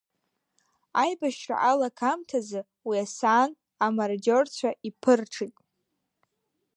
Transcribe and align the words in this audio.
Аибашьра 1.01 1.55
алагамҭазы 1.69 2.61
уи 2.87 2.97
асаан 3.05 3.51
амарадиорцәа 3.85 4.69
иԥырҽит. 4.87 5.55